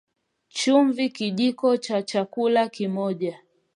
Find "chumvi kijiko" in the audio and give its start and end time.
0.49-1.77